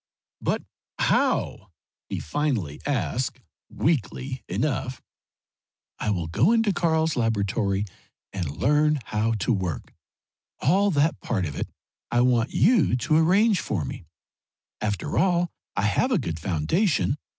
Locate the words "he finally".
2.09-2.81